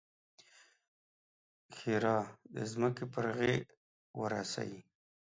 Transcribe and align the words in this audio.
ښېرا: 1.77 2.17
د 2.55 2.57
ځمکې 2.71 3.05
پر 3.13 3.25
غېږ 3.37 3.65
ورسئ! 4.21 4.71